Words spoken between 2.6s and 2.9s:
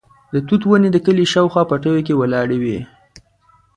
وې.